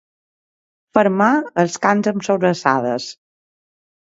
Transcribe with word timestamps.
Fermar 0.97 1.27
els 1.65 1.77
cans 1.85 2.09
amb 2.13 2.27
sobrassades. 2.29 3.07